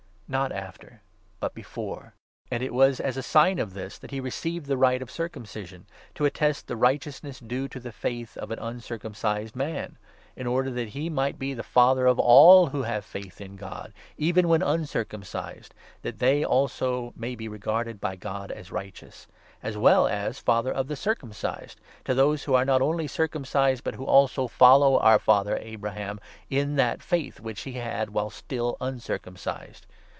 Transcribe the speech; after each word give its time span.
Not 0.33 0.53
after, 0.53 1.01
but 1.41 1.53
before. 1.53 2.13
And 2.49 2.63
it 2.63 2.71
1 2.71 2.77
1 2.77 2.87
was 2.87 2.99
as 3.01 3.17
a 3.17 3.21
sign 3.21 3.59
of 3.59 3.73
this 3.73 3.97
that 3.97 4.11
he 4.11 4.21
received 4.21 4.65
the 4.67 4.77
rite 4.77 5.01
of 5.01 5.11
circumcision— 5.11 5.85
to 6.15 6.23
attest 6.23 6.67
the 6.67 6.77
righteousness 6.77 7.41
due 7.41 7.67
to 7.67 7.81
the 7.81 7.91
faith 7.91 8.37
of 8.37 8.49
an 8.49 8.57
uncircum 8.57 9.13
cised 9.13 9.57
man— 9.57 9.97
in 10.37 10.47
order 10.47 10.71
that 10.71 10.87
he 10.87 11.09
might 11.09 11.37
be 11.37 11.53
the 11.53 11.63
father 11.63 12.05
of 12.05 12.17
all 12.17 12.67
who 12.67 12.83
have 12.83 13.03
faith 13.03 13.41
in 13.41 13.57
God 13.57 13.91
even 14.17 14.47
when 14.47 14.61
uncircumcised, 14.63 15.73
that 16.01 16.19
they 16.19 16.45
also 16.45 17.11
may 17.17 17.35
be 17.35 17.49
regarded 17.49 17.99
by 17.99 18.15
God 18.15 18.53
as 18.53 18.71
righteous; 18.71 19.27
as 19.61 19.75
well 19.75 20.07
as 20.07 20.39
father 20.39 20.69
of 20.71 20.85
12 20.85 20.87
the 20.87 20.95
circumcised— 20.95 21.81
to 22.05 22.13
those 22.13 22.45
who 22.45 22.53
are 22.55 22.63
not 22.63 22.81
only 22.81 23.05
circumcised, 23.05 23.83
but 23.83 23.95
who 23.95 24.05
also 24.05 24.47
follow 24.47 24.97
our 24.99 25.19
father 25.19 25.57
Abraham 25.57 26.21
in 26.49 26.77
that 26.77 27.01
faith 27.03 27.41
which 27.41 27.63
he 27.63 27.73
had 27.73 28.11
while 28.11 28.29
still 28.29 28.77
uncircumcised. 28.79 29.85